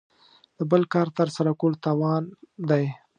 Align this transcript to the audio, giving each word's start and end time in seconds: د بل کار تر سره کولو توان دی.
د 0.57 0.59
بل 0.71 0.83
کار 0.93 1.07
تر 1.17 1.27
سره 1.35 1.51
کولو 1.59 1.81
توان 1.85 2.23
دی. 2.69 2.85